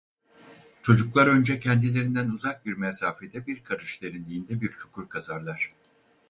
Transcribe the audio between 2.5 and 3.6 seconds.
bir mesafede